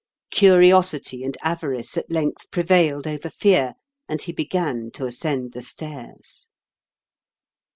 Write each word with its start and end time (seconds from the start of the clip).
Curiosity 0.31 1.23
and 1.23 1.37
avarice 1.43 1.95
at 1.95 2.09
length 2.09 2.49
prevailed 2.49 3.05
over 3.05 3.29
fear, 3.29 3.75
and 4.09 4.19
he 4.19 4.31
began 4.31 4.89
to 4.95 5.05
ascend 5.05 5.51
the 5.53 5.61
stairs. 5.61 6.49